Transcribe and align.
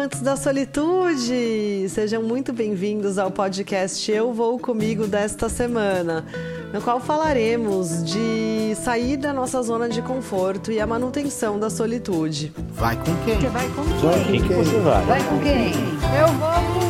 amantes 0.00 0.22
da 0.22 0.34
solitude! 0.34 1.86
Sejam 1.90 2.22
muito 2.22 2.54
bem-vindos 2.54 3.18
ao 3.18 3.30
podcast 3.30 4.10
Eu 4.10 4.32
Vou 4.32 4.58
Comigo 4.58 5.06
desta 5.06 5.50
semana, 5.50 6.24
no 6.72 6.80
qual 6.80 6.98
falaremos 7.00 8.02
de 8.02 8.74
sair 8.76 9.18
da 9.18 9.30
nossa 9.30 9.60
zona 9.60 9.90
de 9.90 10.00
conforto 10.00 10.72
e 10.72 10.80
a 10.80 10.86
manutenção 10.86 11.60
da 11.60 11.68
solitude. 11.68 12.50
Vai 12.70 12.96
com 12.96 13.14
quem? 13.26 13.40
Você 13.40 13.48
vai 13.48 13.68
com 13.68 13.84
quem? 13.84 13.98
Vai 14.00 14.40
com 14.40 14.48
quem 14.48 14.56
você 14.56 14.78
vai? 14.78 15.04
Vai 15.04 15.22
com 15.22 15.38
quem? 15.40 15.72
Eu 16.18 16.28
vou 16.28 16.80
comigo! 16.80 16.89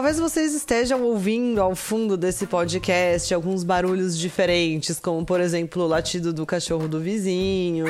Talvez 0.00 0.18
vocês 0.18 0.54
estejam 0.54 1.02
ouvindo 1.02 1.60
ao 1.60 1.76
fundo 1.76 2.16
desse 2.16 2.46
podcast 2.46 3.34
alguns 3.34 3.62
barulhos 3.62 4.18
diferentes, 4.18 4.98
como 4.98 5.26
por 5.26 5.40
exemplo 5.40 5.82
o 5.82 5.86
latido 5.86 6.32
do 6.32 6.46
cachorro 6.46 6.88
do 6.88 6.98
vizinho, 6.98 7.84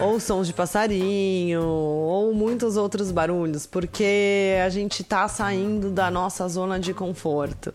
ou 0.00 0.18
sons 0.18 0.46
de 0.46 0.54
passarinho, 0.54 1.62
ou 1.62 2.32
muitos 2.32 2.78
outros 2.78 3.12
barulhos, 3.12 3.66
porque 3.66 4.54
a 4.64 4.70
gente 4.70 5.04
tá 5.04 5.28
saindo 5.28 5.90
da 5.90 6.10
nossa 6.10 6.48
zona 6.48 6.80
de 6.80 6.94
conforto. 6.94 7.74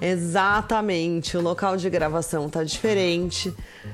Exatamente, 0.00 1.36
o 1.36 1.42
local 1.42 1.76
de 1.76 1.90
gravação 1.90 2.48
tá 2.48 2.64
diferente 2.64 3.52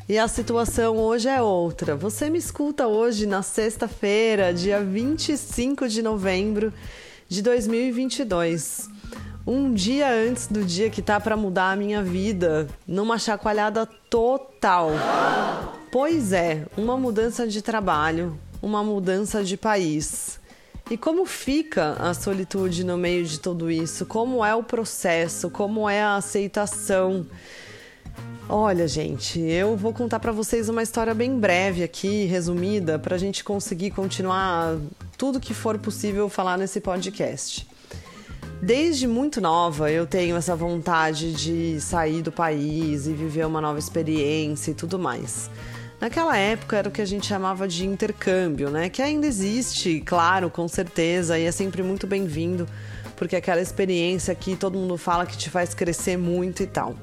e 0.09 0.17
a 0.17 0.29
situação 0.29 0.99
hoje 0.99 1.29
é 1.29 1.43
outra. 1.43 1.97
Você 1.97 2.31
me 2.31 2.39
escuta 2.39 2.87
hoje 2.87 3.27
na 3.27 3.43
sexta-feira, 3.43 4.55
dia 4.55 4.81
25 4.81 5.89
de 5.89 6.01
novembro 6.01 6.73
de 7.29 7.43
2022. 7.43 8.94
Um 9.47 9.75
dia 9.75 10.11
antes 10.11 10.47
do 10.47 10.65
dia 10.65 10.89
que 10.89 11.03
tá 11.03 11.21
para 11.21 11.37
mudar 11.37 11.73
a 11.73 11.77
minha 11.77 12.03
vida, 12.03 12.67
numa 12.89 13.19
chacoalhada 13.19 13.85
total. 13.85 14.93
Pois 15.93 16.33
é, 16.33 16.65
uma 16.79 16.97
mudança 16.97 17.47
de 17.47 17.61
trabalho, 17.61 18.39
uma 18.63 18.83
mudança 18.83 19.45
de 19.45 19.59
país. 19.59 20.41
E 20.91 20.97
como 20.97 21.27
fica 21.27 21.93
a 21.99 22.15
solitude 22.15 22.85
no 22.85 22.97
meio 22.97 23.27
de 23.27 23.39
tudo 23.39 23.71
isso? 23.71 24.07
Como 24.07 24.43
é 24.43 24.55
o 24.55 24.63
processo? 24.63 25.51
Como 25.51 25.91
é 25.91 26.03
a 26.03 26.17
aceitação? 26.17 27.27
Olha, 28.49 28.89
gente, 28.89 29.39
eu 29.41 29.77
vou 29.77 29.93
contar 29.93 30.21
para 30.21 30.33
vocês 30.33 30.71
uma 30.71 30.83
história 30.83 31.13
bem 31.13 31.39
breve 31.39 31.83
aqui, 31.83 32.25
resumida, 32.25 32.99
para 32.99 33.17
a 33.17 33.19
gente 33.19 33.45
conseguir 33.45 33.91
continuar 33.91 34.79
tudo 35.19 35.39
que 35.39 35.53
for 35.53 35.79
possível 35.79 36.31
falar 36.31 36.57
nesse 36.57 36.81
podcast. 36.81 37.74
Desde 38.65 39.07
muito 39.07 39.43
nova 39.43 39.93
eu 39.93 40.07
tenho 40.07 40.37
essa 40.37 40.57
vontade 40.57 41.35
de 41.35 41.79
sair 41.83 42.23
do 42.23 42.33
país 42.33 43.07
e 43.07 43.13
viver 43.13 43.47
uma 43.47 43.61
nova 43.61 43.79
experiência 43.79 44.71
e 44.71 44.75
tudo 44.75 44.99
mais. 44.99 45.51
Naquela 46.01 46.35
época 46.39 46.79
era 46.79 46.89
o 46.89 46.91
que 46.91 47.03
a 47.03 47.05
gente 47.05 47.27
chamava 47.27 47.69
de 47.69 47.85
intercâmbio, 47.85 48.71
né? 48.71 48.89
Que 48.89 49.03
ainda 49.03 49.27
existe, 49.27 50.01
claro, 50.01 50.49
com 50.49 50.67
certeza, 50.67 51.39
e 51.39 51.45
é 51.45 51.53
sempre 51.53 51.83
muito 51.83 52.07
bem-vindo, 52.07 52.67
porque 53.17 53.37
é 53.37 53.39
aquela 53.39 53.61
experiência 53.61 54.35
que 54.35 54.57
todo 54.57 54.79
mundo 54.79 54.97
fala 54.97 55.27
que 55.27 55.37
te 55.37 55.51
faz 55.51 55.75
crescer 55.75 56.17
muito 56.17 56.63
e 56.63 56.67
tal. 56.67 56.97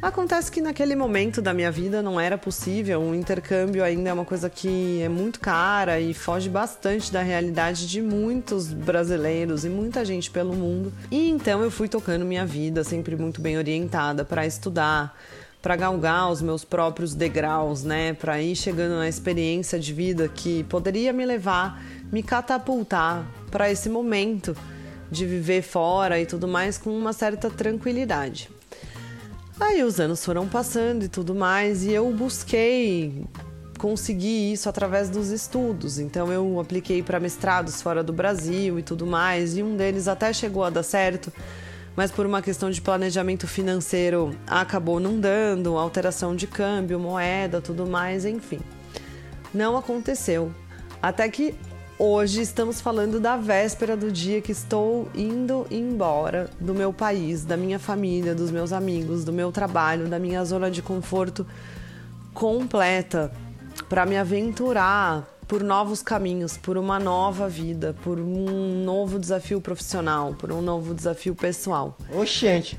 Acontece 0.00 0.52
que 0.52 0.60
naquele 0.60 0.94
momento 0.94 1.42
da 1.42 1.52
minha 1.52 1.72
vida 1.72 2.00
não 2.00 2.20
era 2.20 2.38
possível, 2.38 3.00
o 3.00 3.12
intercâmbio 3.16 3.82
ainda 3.82 4.10
é 4.10 4.12
uma 4.12 4.24
coisa 4.24 4.48
que 4.48 5.02
é 5.02 5.08
muito 5.08 5.40
cara 5.40 5.98
e 5.98 6.14
foge 6.14 6.48
bastante 6.48 7.12
da 7.12 7.20
realidade 7.20 7.88
de 7.88 8.00
muitos 8.00 8.72
brasileiros 8.72 9.64
e 9.64 9.68
muita 9.68 10.04
gente 10.04 10.30
pelo 10.30 10.54
mundo. 10.54 10.92
E 11.10 11.28
então 11.28 11.64
eu 11.64 11.70
fui 11.70 11.88
tocando 11.88 12.24
minha 12.24 12.46
vida, 12.46 12.84
sempre 12.84 13.16
muito 13.16 13.40
bem 13.40 13.58
orientada 13.58 14.24
para 14.24 14.46
estudar, 14.46 15.18
para 15.60 15.74
galgar 15.74 16.30
os 16.30 16.40
meus 16.40 16.64
próprios 16.64 17.12
degraus, 17.12 17.82
né, 17.82 18.12
para 18.12 18.40
ir 18.40 18.54
chegando 18.54 18.94
na 18.94 19.08
experiência 19.08 19.80
de 19.80 19.92
vida 19.92 20.28
que 20.28 20.62
poderia 20.64 21.12
me 21.12 21.26
levar, 21.26 21.82
me 22.12 22.22
catapultar 22.22 23.26
para 23.50 23.68
esse 23.68 23.88
momento 23.88 24.56
de 25.10 25.26
viver 25.26 25.62
fora 25.62 26.20
e 26.20 26.24
tudo 26.24 26.46
mais 26.46 26.78
com 26.78 26.96
uma 26.96 27.12
certa 27.12 27.50
tranquilidade. 27.50 28.48
Aí 29.60 29.82
os 29.82 29.98
anos 29.98 30.24
foram 30.24 30.46
passando 30.46 31.04
e 31.04 31.08
tudo 31.08 31.34
mais, 31.34 31.84
e 31.84 31.90
eu 31.90 32.10
busquei 32.12 33.24
conseguir 33.78 34.52
isso 34.52 34.68
através 34.68 35.10
dos 35.10 35.30
estudos. 35.30 35.98
Então 35.98 36.32
eu 36.32 36.60
apliquei 36.60 37.02
para 37.02 37.18
mestrados 37.18 37.82
fora 37.82 38.02
do 38.02 38.12
Brasil 38.12 38.78
e 38.78 38.82
tudo 38.82 39.06
mais, 39.06 39.56
e 39.56 39.62
um 39.62 39.76
deles 39.76 40.06
até 40.06 40.32
chegou 40.32 40.62
a 40.62 40.70
dar 40.70 40.82
certo, 40.84 41.32
mas 41.96 42.10
por 42.12 42.24
uma 42.24 42.40
questão 42.40 42.70
de 42.70 42.80
planejamento 42.80 43.48
financeiro 43.48 44.36
acabou 44.46 45.00
não 45.00 45.18
dando, 45.18 45.76
alteração 45.76 46.36
de 46.36 46.46
câmbio, 46.46 47.00
moeda, 47.00 47.60
tudo 47.60 47.84
mais, 47.84 48.24
enfim. 48.24 48.60
Não 49.52 49.76
aconteceu. 49.76 50.52
Até 51.02 51.28
que 51.28 51.54
Hoje 52.00 52.42
estamos 52.42 52.80
falando 52.80 53.18
da 53.18 53.36
véspera 53.36 53.96
do 53.96 54.12
dia 54.12 54.40
que 54.40 54.52
estou 54.52 55.08
indo 55.16 55.66
embora 55.68 56.48
do 56.60 56.72
meu 56.72 56.92
país, 56.92 57.44
da 57.44 57.56
minha 57.56 57.76
família, 57.76 58.36
dos 58.36 58.52
meus 58.52 58.72
amigos, 58.72 59.24
do 59.24 59.32
meu 59.32 59.50
trabalho, 59.50 60.06
da 60.06 60.16
minha 60.16 60.44
zona 60.44 60.70
de 60.70 60.80
conforto 60.80 61.44
completa 62.32 63.32
para 63.88 64.06
me 64.06 64.16
aventurar 64.16 65.26
por 65.48 65.64
novos 65.64 66.00
caminhos, 66.00 66.56
por 66.56 66.78
uma 66.78 67.00
nova 67.00 67.48
vida, 67.48 67.96
por 68.04 68.20
um 68.20 68.84
novo 68.84 69.18
desafio 69.18 69.60
profissional, 69.60 70.34
por 70.34 70.52
um 70.52 70.62
novo 70.62 70.94
desafio 70.94 71.34
pessoal. 71.34 71.98
Oxente. 72.14 72.78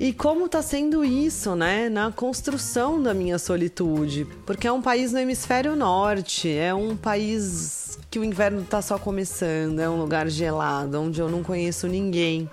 E 0.00 0.14
como 0.14 0.46
está 0.46 0.62
sendo 0.62 1.04
isso, 1.04 1.54
né, 1.54 1.90
na 1.90 2.10
construção 2.10 3.02
da 3.02 3.12
minha 3.12 3.38
solitude? 3.38 4.26
Porque 4.46 4.66
é 4.66 4.72
um 4.72 4.80
país 4.80 5.12
no 5.12 5.18
hemisfério 5.18 5.76
norte, 5.76 6.50
é 6.50 6.72
um 6.72 6.96
país 6.96 7.98
que 8.10 8.18
o 8.18 8.24
inverno 8.24 8.62
está 8.62 8.80
só 8.80 8.98
começando, 8.98 9.78
é 9.78 9.90
um 9.90 9.98
lugar 10.00 10.26
gelado, 10.30 10.98
onde 10.98 11.20
eu 11.20 11.28
não 11.28 11.42
conheço 11.42 11.86
ninguém, 11.86 12.48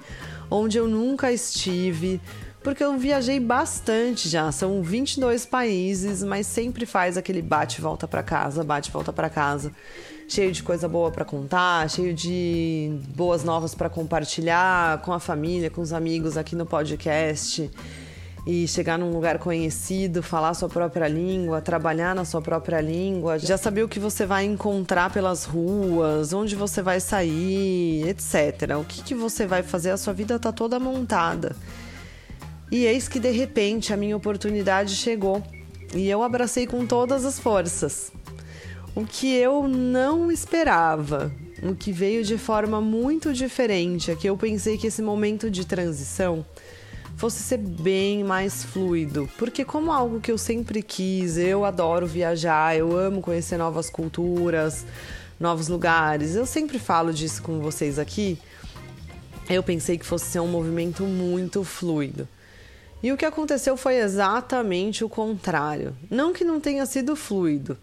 onde 0.52 0.78
eu 0.78 0.90
nunca 0.90 1.32
estive, 1.32 2.20
porque 2.62 2.84
eu 2.84 2.98
viajei 2.98 3.40
bastante 3.40 4.28
já, 4.28 4.52
são 4.52 4.84
22 4.84 5.46
países, 5.46 6.22
mas 6.24 6.46
sempre 6.46 6.86
faz 6.86 7.16
aquele 7.16 7.42
bate 7.42 7.80
volta 7.80 8.06
para 8.10 8.22
casa, 8.22 8.62
bate 8.62 8.92
volta 8.92 9.14
para 9.14 9.30
casa, 9.30 9.72
cheio 10.28 10.52
de 10.52 10.62
coisa 10.62 10.88
boa 10.90 11.10
para 11.10 11.24
contar, 11.24 11.90
cheio 11.90 12.14
de 12.14 13.00
boas 13.16 13.44
novas 13.44 13.74
para 13.74 13.90
compartilhar 13.90 15.02
com 15.02 15.14
a 15.14 15.20
família, 15.20 15.70
com 15.70 15.82
os 15.82 15.94
amigos 15.94 16.36
aqui 16.36 16.56
no 16.56 16.66
podcast 16.66 17.72
e 18.46 18.68
chegar 18.68 18.98
num 18.98 19.12
lugar 19.12 19.40
conhecido, 19.40 20.24
falar 20.24 20.54
sua 20.54 20.70
própria 20.70 21.08
língua, 21.08 21.62
trabalhar 21.62 22.16
na 22.16 22.24
sua 22.24 22.42
própria 22.42 22.80
língua, 22.80 23.38
já 23.38 23.58
saber 23.58 23.84
o 23.84 23.90
que 23.90 24.00
você 24.00 24.26
vai 24.26 24.46
encontrar 24.46 25.12
pelas 25.12 25.44
ruas, 25.44 26.32
onde 26.32 26.56
você 26.56 26.82
vai 26.82 27.00
sair, 27.02 28.08
etc. 28.08 28.78
O 28.80 28.86
que, 28.86 29.04
que 29.04 29.14
você 29.14 29.46
vai 29.46 29.64
fazer, 29.64 29.92
a 29.92 29.98
sua 29.98 30.14
vida 30.14 30.36
está 30.36 30.52
toda 30.52 30.80
montada. 30.80 31.56
E 32.72 32.86
eis 32.86 33.08
que 33.08 33.20
de 33.20 33.32
repente 33.32 33.94
a 33.94 33.98
minha 33.98 34.16
oportunidade 34.16 34.96
chegou 34.96 35.44
e 35.94 36.10
eu 36.10 36.24
abracei 36.24 36.66
com 36.66 36.86
todas 36.86 37.26
as 37.26 37.38
forças. 37.38 38.14
O 38.98 39.06
que 39.06 39.32
eu 39.32 39.68
não 39.68 40.32
esperava, 40.32 41.32
o 41.62 41.76
que 41.76 41.92
veio 41.92 42.24
de 42.24 42.36
forma 42.36 42.82
muito 42.82 43.32
diferente, 43.32 44.10
é 44.10 44.16
que 44.16 44.28
eu 44.28 44.36
pensei 44.36 44.76
que 44.76 44.88
esse 44.88 45.04
momento 45.04 45.52
de 45.52 45.68
transição 45.68 46.44
fosse 47.16 47.44
ser 47.44 47.60
bem 47.60 48.24
mais 48.24 48.64
fluido. 48.64 49.30
Porque, 49.38 49.64
como 49.64 49.92
algo 49.92 50.20
que 50.20 50.32
eu 50.32 50.38
sempre 50.40 50.82
quis, 50.82 51.38
eu 51.38 51.64
adoro 51.64 52.08
viajar, 52.08 52.76
eu 52.76 52.98
amo 52.98 53.22
conhecer 53.22 53.56
novas 53.56 53.88
culturas, 53.88 54.84
novos 55.40 55.68
lugares, 55.68 56.36
eu 56.36 56.48
sempre 56.48 56.80
falo 56.80 57.14
disso 57.14 57.44
com 57.44 57.60
vocês 57.60 58.00
aqui. 58.00 58.40
Eu 59.48 59.62
pensei 59.62 60.00
que 60.00 60.08
fosse 60.08 60.26
ser 60.26 60.40
um 60.40 60.48
movimento 60.48 61.04
muito 61.04 61.64
fluido. 61.64 62.28
E 63.04 63.12
o 63.12 63.18
que 63.18 63.26
aconteceu 63.26 63.78
foi 63.78 63.98
exatamente 63.98 65.04
o 65.04 65.10
contrário. 65.10 65.96
Não 66.10 66.34
que 66.34 66.44
não 66.44 66.60
tenha 66.60 66.84
sido 66.88 67.16
fluido, 67.16 67.78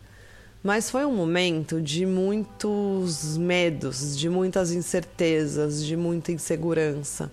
mas 0.64 0.90
foi 0.90 1.04
um 1.04 1.14
momento 1.14 1.80
de 1.80 2.06
muitos 2.06 3.36
medos, 3.36 4.18
de 4.18 4.30
muitas 4.30 4.72
incertezas, 4.72 5.84
de 5.84 5.96
muita 5.96 6.32
insegurança 6.32 7.30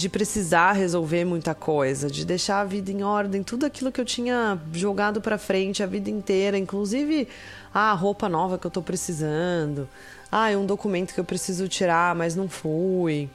de 0.00 0.08
precisar 0.08 0.72
resolver 0.72 1.26
muita 1.26 1.54
coisa, 1.54 2.08
de 2.10 2.24
deixar 2.24 2.60
a 2.60 2.64
vida 2.64 2.90
em 2.90 3.02
ordem, 3.02 3.42
tudo 3.42 3.66
aquilo 3.66 3.92
que 3.92 4.00
eu 4.00 4.04
tinha 4.04 4.58
jogado 4.72 5.20
para 5.20 5.36
frente 5.36 5.82
a 5.82 5.86
vida 5.86 6.08
inteira, 6.08 6.56
inclusive 6.56 7.28
a 7.72 7.92
roupa 7.92 8.26
nova 8.26 8.58
que 8.58 8.66
eu 8.66 8.70
tô 8.70 8.80
precisando, 8.80 9.86
ah, 10.32 10.50
é 10.50 10.56
um 10.56 10.64
documento 10.64 11.12
que 11.12 11.20
eu 11.20 11.24
preciso 11.24 11.68
tirar, 11.68 12.14
mas 12.14 12.34
não 12.34 12.48
fui. 12.48 13.28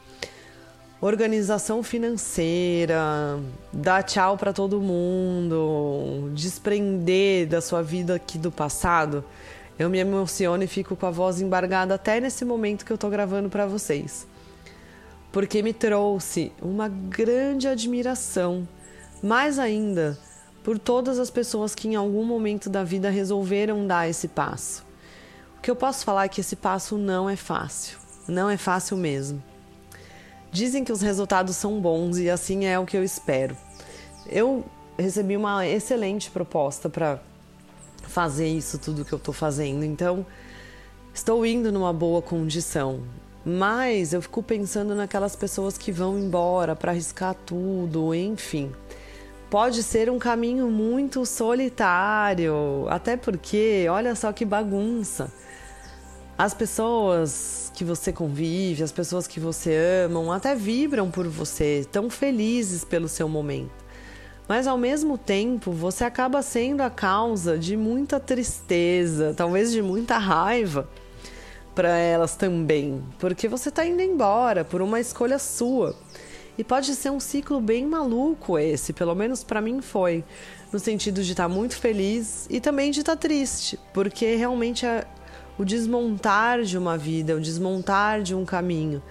Organização 1.06 1.84
financeira, 1.84 3.40
dar 3.72 4.02
tchau 4.02 4.36
para 4.40 4.52
todo 4.52 4.82
mundo, 4.82 6.32
desprender 6.34 7.48
da 7.48 7.62
sua 7.62 7.84
vida 7.84 8.16
aqui 8.16 8.40
do 8.40 8.52
passado. 8.52 9.24
Eu 9.78 9.88
me 9.88 10.00
emociono 10.00 10.64
e 10.64 10.68
fico 10.68 10.96
com 10.96 11.06
a 11.06 11.12
voz 11.12 11.40
embargada 11.40 11.94
até 11.94 12.20
nesse 12.20 12.44
momento 12.44 12.84
que 12.84 12.92
eu 12.92 12.98
tô 12.98 13.08
gravando 13.08 13.50
para 13.50 13.68
vocês 13.68 14.26
porque 15.32 15.62
me 15.62 15.74
trouxe 15.74 16.52
uma 16.60 16.88
grande 16.88 17.68
admiração, 17.68 18.66
mais 19.22 19.60
ainda 19.60 20.18
por 20.64 20.80
todas 20.80 21.20
as 21.20 21.30
pessoas 21.30 21.76
que 21.76 21.90
em 21.90 21.96
algum 21.96 22.24
momento 22.24 22.68
da 22.70 22.84
vida 22.86 23.12
resolveram 23.12 23.86
dar 23.86 24.10
esse 24.10 24.30
passo. 24.30 24.84
O 25.58 25.62
que 25.62 25.70
eu 25.70 25.76
posso 25.76 26.04
falar 26.04 26.24
é 26.24 26.30
que 26.30 26.40
esse 26.40 26.56
passo 26.56 26.98
não 26.98 27.30
é 27.30 27.36
fácil, 27.36 28.00
não 28.28 28.50
é 28.50 28.56
fácil 28.56 28.96
mesmo. 28.96 29.44
Dizem 30.56 30.86
que 30.86 30.92
os 30.94 31.02
resultados 31.02 31.58
são 31.58 31.82
bons 31.82 32.18
e 32.18 32.30
assim 32.30 32.64
é 32.64 32.80
o 32.80 32.86
que 32.86 32.96
eu 32.96 33.04
espero. 33.04 33.58
Eu 34.26 34.64
recebi 34.98 35.36
uma 35.36 35.68
excelente 35.68 36.32
proposta 36.32 36.90
para 36.90 37.20
fazer 38.04 38.48
isso 38.48 38.80
tudo 38.80 39.04
que 39.04 39.12
eu 39.12 39.18
estou 39.18 39.34
fazendo, 39.34 39.84
então 39.84 40.26
estou 41.14 41.46
indo 41.46 41.74
numa 41.74 41.92
boa 41.92 42.22
condição. 42.22 43.02
Mas 43.46 44.14
eu 44.14 44.22
fico 44.22 44.42
pensando 44.42 44.96
naquelas 44.96 45.36
pessoas 45.36 45.78
que 45.78 45.92
vão 45.92 46.18
embora 46.18 46.74
para 46.74 46.94
arriscar 46.94 47.36
tudo, 47.46 48.16
enfim 48.16 48.72
pode 49.50 49.84
ser 49.84 50.10
um 50.10 50.18
caminho 50.18 50.70
muito 50.70 51.26
solitário, 51.26 52.88
até 52.90 53.16
porque, 53.16 53.86
olha 53.90 54.16
só 54.16 54.34
que 54.34 54.44
bagunça. 54.44 55.32
As 56.38 56.54
pessoas 56.54 57.72
que 57.74 57.86
você 57.86 58.12
convive, 58.12 58.84
as 58.84 58.92
pessoas 58.92 59.26
que 59.26 59.40
você 59.40 60.06
ama, 60.06 60.36
até 60.36 60.54
vibram 60.54 61.10
por 61.10 61.30
você, 61.30 61.80
estão 61.80 62.10
felizes 62.10 62.84
pelo 62.84 63.08
seu 63.08 63.30
momento. 63.30 63.86
Mas 64.46 64.68
ao 64.68 64.78
mesmo 64.78 65.18
tempo, 65.18 65.72
você 65.72 66.04
acaba 66.04 66.42
sendo 66.42 66.82
a 66.82 66.90
causa 66.90 67.58
de 67.58 67.78
muita 67.78 68.20
tristeza, 68.20 69.34
talvez 69.34 69.72
de 69.72 69.82
muita 69.82 70.18
raiva 70.18 70.90
para 71.74 71.98
elas 71.98 72.36
também, 72.36 73.02
porque 73.18 73.48
você 73.48 73.70
está 73.70 73.86
indo 73.86 74.02
embora 74.02 74.66
por 74.66 74.82
uma 74.82 75.00
escolha 75.00 75.40
sua. 75.40 75.96
E 76.58 76.64
pode 76.64 76.96
ser 76.96 77.12
um 77.12 77.20
ciclo 77.20 77.62
bem 77.62 77.86
maluco 77.86 78.58
esse, 78.60 78.92
pelo 78.92 79.16
menos 79.16 79.44
para 79.44 79.62
mim 79.62 79.82
foi, 79.82 80.24
no 80.72 80.80
sentido 80.80 81.24
de 81.24 81.32
estar 81.32 81.44
tá 81.44 81.50
muito 81.50 81.78
feliz 81.78 82.46
e 82.50 82.60
também 82.60 82.92
de 82.92 83.00
estar 83.00 83.16
tá 83.16 83.22
triste, 83.22 83.80
porque 83.94 84.36
realmente 84.36 84.86
é 84.86 85.06
o 85.58 85.64
desmontar 85.64 86.64
de 86.64 86.78
uma 86.78 86.98
vida, 86.98 87.36
o 87.36 87.40
desmontar 87.40 88.22
de 88.22 88.36
um 88.36 88.46
caminho, 88.46 89.02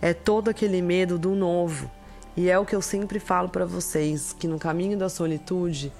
é 0.00 0.14
todo 0.14 0.48
aquele 0.48 0.80
medo 0.80 1.18
do 1.18 1.34
novo. 1.34 1.90
E 2.36 2.48
é 2.48 2.58
o 2.58 2.64
que 2.64 2.74
eu 2.74 2.80
sempre 2.82 3.18
falo 3.18 3.48
para 3.48 3.64
vocês, 3.64 4.34
que 4.38 4.46
no 4.46 4.58
caminho 4.58 4.96
da 4.96 5.08
solitude 5.08 5.92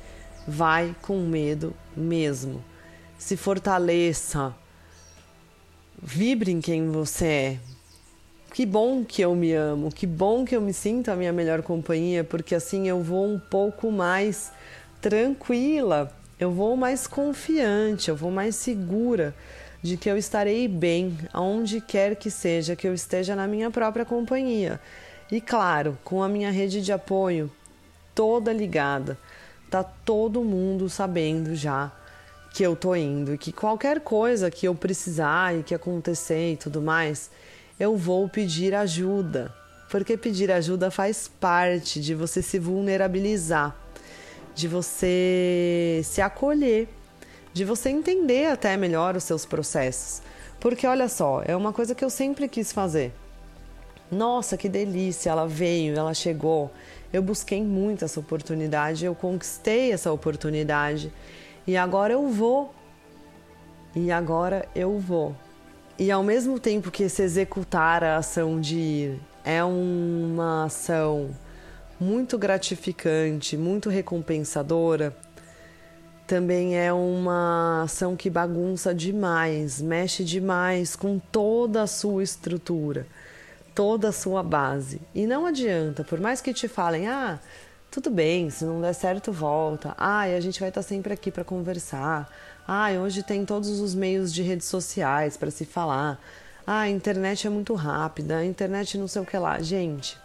vai 0.47 0.95
com 1.03 1.19
medo 1.19 1.75
mesmo. 1.97 2.65
Se 3.19 3.37
fortaleça. 3.37 4.55
Vibre 6.03 6.51
em 6.51 6.61
quem 6.63 6.89
você 6.89 7.27
é, 7.27 7.59
que 8.55 8.65
bom 8.65 9.05
que 9.05 9.21
eu 9.21 9.35
me 9.35 9.53
amo, 9.53 9.93
que 9.93 10.07
bom 10.07 10.47
que 10.47 10.57
eu 10.57 10.61
me 10.61 10.73
sinto 10.73 11.11
a 11.11 11.17
minha 11.17 11.33
melhor 11.33 11.61
companhia, 11.63 12.25
porque 12.25 12.55
assim 12.55 12.89
eu 12.89 13.03
vou 13.03 13.27
um 13.27 13.39
pouco 13.39 13.93
mais 13.93 14.51
tranquila, 15.01 16.11
eu 16.39 16.51
vou 16.51 16.75
mais 16.75 17.07
confiante, 17.07 18.09
eu 18.09 18.17
vou 18.17 18.31
mais 18.31 18.57
segura 18.57 19.35
de 19.83 19.97
que 19.97 20.11
eu 20.11 20.17
estarei 20.17 20.69
bem 20.69 21.17
aonde 21.33 21.81
quer 21.81 22.17
que 22.17 22.31
seja 22.31 22.77
que 22.77 22.87
eu 22.87 22.95
esteja 22.95 23.35
na 23.35 23.47
minha 23.47 23.71
própria 23.71 24.05
companhia. 24.05 24.81
E 25.31 25.41
claro, 25.41 25.97
com 26.05 26.23
a 26.23 26.29
minha 26.29 26.51
rede 26.51 26.83
de 26.83 26.93
apoio 26.93 27.51
toda 28.15 28.53
ligada, 28.53 29.17
tá 29.71 29.83
todo 29.83 30.45
mundo 30.45 30.89
sabendo 30.89 31.55
já 31.55 31.93
que 32.53 32.63
eu 32.63 32.75
tô 32.75 32.95
indo 32.95 33.33
e 33.35 33.39
que 33.39 33.53
qualquer 33.53 34.01
coisa 34.01 34.51
que 34.51 34.67
eu 34.67 34.75
precisar 34.75 35.57
e 35.57 35.63
que 35.63 35.75
acontecer 35.75 36.53
e 36.53 36.57
tudo 36.57 36.83
mais, 36.83 37.31
eu 37.79 37.97
vou 37.97 38.29
pedir 38.29 38.75
ajuda. 38.75 39.55
Porque 39.89 40.17
pedir 40.17 40.51
ajuda 40.51 40.91
faz 40.91 41.29
parte 41.29 42.01
de 42.01 42.15
você 42.15 42.43
se 42.43 42.59
vulnerabilizar, 42.59 43.75
de 44.55 44.69
você 44.69 46.01
se 46.05 46.21
acolher, 46.21 46.89
de 47.53 47.65
você 47.65 47.91
entender 47.91 48.47
até 48.47 48.77
melhor 48.77 49.17
os 49.17 49.25
seus 49.25 49.45
processos. 49.45 50.23
Porque 50.59 50.87
olha 50.87 51.09
só, 51.09 51.43
é 51.45 51.57
uma 51.57 51.73
coisa 51.73 51.95
que 51.95 52.05
eu 52.05 52.11
sempre 52.11 52.49
quis 52.49 52.73
fazer. 52.73 53.13
Nossa, 54.11 54.57
que 54.57 54.69
delícia, 54.69 55.31
ela 55.31 55.47
veio, 55.47 55.97
ela 55.97 56.13
chegou. 56.13 56.71
Eu 57.13 57.23
busquei 57.23 57.63
muito 57.63 58.05
essa 58.05 58.21
oportunidade, 58.21 59.05
eu 59.05 59.15
conquistei 59.15 59.93
essa 59.93 60.13
oportunidade 60.13 61.13
e 61.67 61.77
agora 61.77 62.13
eu 62.13 62.29
vou. 62.29 62.75
E 63.95 64.13
agora 64.13 64.69
eu 64.75 64.99
vou. 64.99 65.35
E 65.99 66.11
ao 66.11 66.23
mesmo 66.23 66.59
tempo 66.59 66.91
que 66.91 67.09
se 67.09 67.23
executar 67.23 68.03
a 68.03 68.17
ação 68.17 68.61
de 68.61 68.77
ir 68.77 69.21
é 69.45 69.63
uma 69.63 70.65
ação 70.65 71.31
muito 71.99 72.39
gratificante, 72.39 73.57
muito 73.57 73.91
recompensadora, 73.91 75.15
também 76.31 76.79
é 76.79 76.93
uma 76.93 77.83
ação 77.83 78.15
que 78.15 78.31
bagunça 78.31 78.95
demais, 78.95 79.83
mexe 79.83 80.23
demais 80.23 80.95
com 80.95 81.19
toda 81.19 81.83
a 81.83 81.89
sua 81.89 82.23
estrutura, 82.23 83.05
toda 83.75 84.11
a 84.11 84.13
sua 84.13 84.41
base. 84.41 85.01
E 85.13 85.27
não 85.27 85.45
adianta, 85.45 86.05
por 86.05 86.21
mais 86.21 86.41
que 86.41 86.55
te 86.55 86.69
falem, 86.69 87.09
ah, 87.09 87.41
tudo 87.91 88.11
bem, 88.11 88.49
se 88.49 88.65
não 88.65 88.81
der 88.81 88.93
certo, 88.93 89.33
volta. 89.33 89.93
Ah, 89.99 90.29
e 90.29 90.37
a 90.37 90.41
gente 90.41 90.61
vai 90.61 90.69
estar 90.69 90.83
sempre 90.83 91.13
aqui 91.13 91.33
para 91.33 91.43
conversar. 91.43 92.31
Ah, 92.65 92.93
hoje 92.93 93.25
tem 93.25 93.45
todos 93.45 93.81
os 93.81 93.93
meios 93.93 94.33
de 94.33 94.41
redes 94.41 94.69
sociais 94.69 95.37
para 95.37 95.51
se 95.51 95.65
falar. 95.65 96.17
Ah, 96.65 96.83
a 96.83 96.89
internet 96.89 97.49
é 97.49 97.51
muito 97.51 97.75
rápida, 97.75 98.37
a 98.37 98.45
internet 98.45 98.97
não 98.97 99.09
sei 99.09 99.21
o 99.21 99.27
que 99.27 99.37
lá. 99.37 99.61
Gente, 99.61 100.17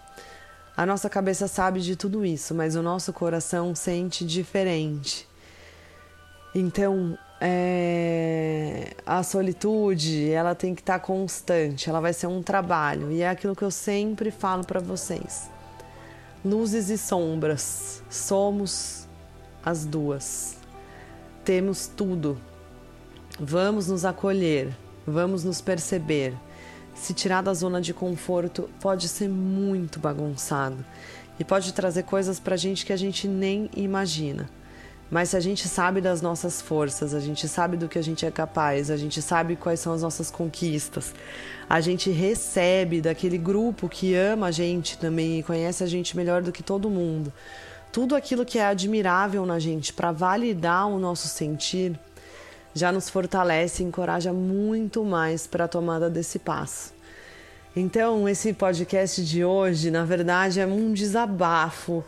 a 0.77 0.85
nossa 0.85 1.09
cabeça 1.09 1.47
sabe 1.47 1.81
de 1.81 1.95
tudo 1.95 2.23
isso, 2.23 2.53
mas 2.53 2.75
o 2.75 2.83
nosso 2.83 3.11
coração 3.11 3.73
sente 3.73 4.23
diferente. 4.23 5.27
Então, 6.55 7.17
é... 7.39 8.95
a 9.05 9.21
solitude, 9.21 10.31
ela 10.31 10.55
tem 10.55 10.73
que 10.73 10.81
estar 10.81 10.99
tá 10.99 11.05
constante, 11.05 11.89
ela 11.89 11.99
vai 11.99 12.13
ser 12.13 12.27
um 12.27 12.41
trabalho. 12.41 13.11
E 13.11 13.21
é 13.21 13.29
aquilo 13.29 13.55
que 13.55 13.63
eu 13.63 13.71
sempre 13.71 14.31
falo 14.31 14.65
para 14.65 14.79
vocês. 14.79 15.51
Luzes 16.43 16.89
e 16.89 16.97
sombras, 16.97 18.01
somos 18.09 19.07
as 19.63 19.85
duas 19.85 20.55
temos 21.45 21.85
tudo. 21.85 22.37
Vamos 23.39 23.87
nos 23.87 24.03
acolher, 24.03 24.75
vamos 25.05 25.43
nos 25.43 25.61
perceber. 25.61 26.33
Se 26.95 27.13
tirar 27.13 27.43
da 27.43 27.53
zona 27.53 27.79
de 27.79 27.93
conforto 27.93 28.69
pode 28.81 29.07
ser 29.07 29.29
muito 29.29 29.99
bagunçado 29.99 30.83
e 31.39 31.43
pode 31.43 31.73
trazer 31.73 32.03
coisas 32.03 32.39
para 32.39 32.57
gente 32.57 32.85
que 32.85 32.91
a 32.91 32.97
gente 32.97 33.27
nem 33.27 33.69
imagina. 33.75 34.49
Mas 35.09 35.29
se 35.29 35.37
a 35.37 35.39
gente 35.39 35.67
sabe 35.67 36.01
das 36.01 36.21
nossas 36.21 36.61
forças, 36.61 37.13
a 37.13 37.19
gente 37.19 37.47
sabe 37.47 37.77
do 37.77 37.87
que 37.87 37.99
a 37.99 38.01
gente 38.01 38.25
é 38.25 38.31
capaz, 38.31 38.89
a 38.89 38.97
gente 38.97 39.21
sabe 39.21 39.55
quais 39.55 39.79
são 39.79 39.93
as 39.93 40.01
nossas 40.01 40.31
conquistas, 40.31 41.13
a 41.69 41.79
gente 41.79 42.09
recebe 42.09 43.01
daquele 43.01 43.37
grupo 43.37 43.87
que 43.87 44.15
ama 44.15 44.47
a 44.47 44.51
gente 44.51 44.97
também 44.97 45.39
e 45.39 45.43
conhece 45.43 45.83
a 45.83 45.87
gente 45.87 46.17
melhor 46.17 46.41
do 46.41 46.51
que 46.51 46.63
todo 46.63 46.89
mundo 46.89 47.31
tudo 47.95 48.13
aquilo 48.13 48.43
que 48.43 48.59
é 48.59 48.65
admirável 48.65 49.45
na 49.45 49.57
gente 49.57 49.93
para 49.93 50.11
validar 50.11 50.85
o 50.85 50.99
nosso 50.99 51.29
sentir 51.29 51.97
já 52.73 52.91
nos 52.91 53.09
fortalece 53.09 53.81
e 53.81 53.85
encoraja 53.85 54.33
muito 54.33 55.01
mais 55.05 55.47
para 55.47 55.63
a 55.63 55.67
tomada 55.69 56.09
desse 56.09 56.37
passo. 56.37 56.93
Então, 57.73 58.27
esse 58.27 58.51
podcast 58.51 59.23
de 59.23 59.45
hoje, 59.45 59.89
na 59.91 60.03
verdade, 60.03 60.59
é 60.59 60.67
um 60.67 60.91
desabafo, 60.91 62.03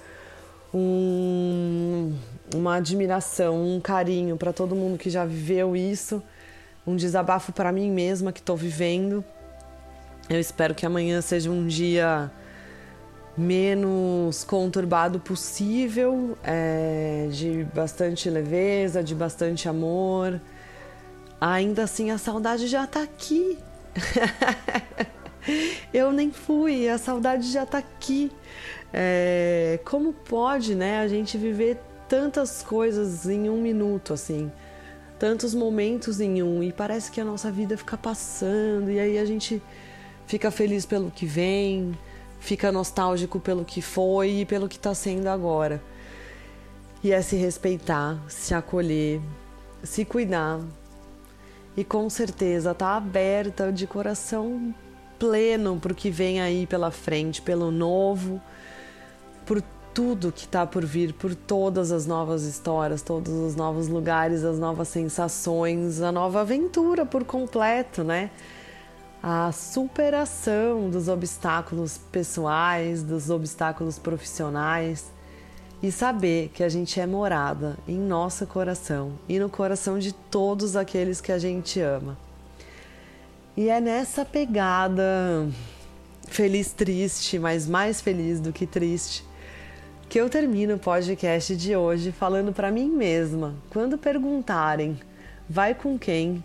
um, 0.77 2.13
uma 2.53 2.75
admiração, 2.75 3.63
um 3.63 3.79
carinho 3.79 4.37
para 4.37 4.53
todo 4.53 4.75
mundo 4.75 4.97
que 4.97 5.09
já 5.09 5.25
viveu 5.25 5.75
isso, 5.75 6.21
um 6.85 6.95
desabafo 6.95 7.51
para 7.51 7.71
mim 7.71 7.91
mesma 7.91 8.31
que 8.31 8.39
estou 8.39 8.55
vivendo. 8.55 9.23
Eu 10.29 10.39
espero 10.39 10.75
que 10.75 10.85
amanhã 10.85 11.21
seja 11.21 11.49
um 11.49 11.65
dia 11.65 12.31
menos 13.37 14.43
conturbado 14.43 15.19
possível, 15.19 16.37
é, 16.43 17.27
de 17.31 17.65
bastante 17.73 18.29
leveza, 18.29 19.03
de 19.03 19.13
bastante 19.13 19.69
amor. 19.69 20.41
Ainda 21.39 21.83
assim, 21.83 22.09
a 22.11 22.17
saudade 22.17 22.67
já 22.67 22.87
tá 22.87 23.03
aqui. 23.03 23.57
Eu 25.93 26.11
nem 26.11 26.31
fui, 26.31 26.87
a 26.87 26.97
saudade 26.97 27.51
já 27.51 27.65
tá 27.65 27.77
aqui. 27.77 28.31
É, 28.93 29.79
como 29.85 30.13
pode, 30.13 30.75
né, 30.75 30.99
a 30.99 31.07
gente 31.07 31.37
viver 31.37 31.77
tantas 32.07 32.63
coisas 32.63 33.27
em 33.27 33.49
um 33.49 33.61
minuto, 33.61 34.13
assim, 34.13 34.51
tantos 35.19 35.53
momentos 35.53 36.21
em 36.21 36.41
um, 36.41 36.63
e 36.63 36.71
parece 36.71 37.11
que 37.11 37.19
a 37.19 37.25
nossa 37.25 37.51
vida 37.51 37.77
fica 37.77 37.97
passando, 37.97 38.89
e 38.89 38.99
aí 38.99 39.17
a 39.17 39.25
gente 39.25 39.61
fica 40.25 40.49
feliz 40.49 40.85
pelo 40.85 41.11
que 41.11 41.25
vem, 41.25 41.97
fica 42.39 42.71
nostálgico 42.71 43.39
pelo 43.39 43.65
que 43.65 43.81
foi 43.81 44.41
e 44.41 44.45
pelo 44.45 44.69
que 44.69 44.77
está 44.77 44.93
sendo 44.93 45.27
agora. 45.27 45.81
E 47.03 47.11
é 47.11 47.21
se 47.21 47.35
respeitar, 47.35 48.17
se 48.27 48.53
acolher, 48.53 49.21
se 49.83 50.05
cuidar 50.05 50.61
e 51.75 51.83
com 51.83 52.09
certeza 52.09 52.73
tá 52.73 52.95
aberta 52.95 53.71
de 53.71 53.85
coração 53.85 54.73
pleno 55.19 55.79
para 55.79 55.91
o 55.91 55.95
que 55.95 56.09
vem 56.09 56.41
aí 56.41 56.65
pela 56.65 56.91
frente, 56.91 57.41
pelo 57.41 57.71
novo, 57.71 58.41
por 59.45 59.61
tudo 59.93 60.31
que 60.31 60.45
está 60.45 60.65
por 60.65 60.85
vir, 60.85 61.13
por 61.13 61.33
todas 61.33 61.91
as 61.91 62.05
novas 62.05 62.43
histórias, 62.43 63.01
todos 63.01 63.33
os 63.33 63.55
novos 63.55 63.87
lugares, 63.87 64.43
as 64.43 64.59
novas 64.59 64.89
sensações, 64.89 66.01
a 66.01 66.11
nova 66.11 66.41
aventura 66.41 67.05
por 67.05 67.23
completo, 67.23 68.03
né? 68.03 68.29
A 69.23 69.51
superação 69.51 70.89
dos 70.89 71.07
obstáculos 71.07 71.99
pessoais, 72.11 73.01
dos 73.01 73.31
obstáculos 73.31 73.97
profissionais 73.97 75.11
e 75.81 75.91
saber 75.91 76.49
que 76.53 76.63
a 76.63 76.69
gente 76.69 76.99
é 76.99 77.05
morada 77.07 77.77
em 77.87 77.97
nosso 77.97 78.45
coração 78.45 79.13
e 79.27 79.39
no 79.39 79.49
coração 79.49 79.97
de 79.99 80.13
todos 80.13 80.75
aqueles 80.75 81.21
que 81.21 81.31
a 81.31 81.39
gente 81.39 81.79
ama. 81.79 82.26
E 83.57 83.69
é 83.69 83.81
nessa 83.81 84.23
pegada 84.23 85.49
feliz, 86.27 86.71
triste, 86.73 87.39
mas 87.39 87.65
mais 87.65 87.99
feliz 87.99 88.39
do 88.39 88.53
que 88.53 88.67
triste, 88.67 89.25
que 90.07 90.21
eu 90.21 90.29
termino 90.29 90.75
o 90.75 90.79
podcast 90.79 91.55
de 91.57 91.75
hoje 91.75 92.11
falando 92.11 92.53
para 92.53 92.69
mim 92.69 92.87
mesma. 92.87 93.55
Quando 93.71 93.97
perguntarem, 93.97 94.99
vai 95.49 95.73
com 95.73 95.97
quem? 95.97 96.43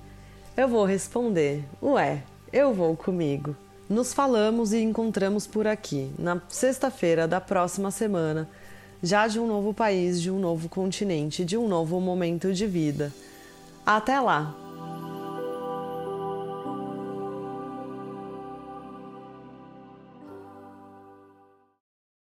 Eu 0.57 0.67
vou 0.69 0.87
responder, 0.87 1.63
ué, 1.83 2.23
eu 2.51 2.73
vou 2.73 2.97
comigo. 2.97 3.55
Nos 3.91 4.15
falamos 4.15 4.73
e 4.73 4.81
encontramos 4.81 5.47
por 5.47 5.67
aqui, 5.67 6.11
na 6.19 6.41
sexta-feira 6.49 7.29
da 7.29 7.43
próxima 7.43 7.91
semana, 7.91 8.49
já 9.03 9.27
de 9.27 9.39
um 9.39 9.47
novo 9.47 9.75
país, 9.75 10.19
de 10.19 10.31
um 10.31 10.39
novo 10.39 10.67
continente, 10.67 11.45
de 11.45 11.59
um 11.59 11.69
novo 11.69 12.01
momento 12.01 12.55
de 12.55 12.67
vida. 12.67 13.13
Até 13.85 14.19
lá! 14.19 14.62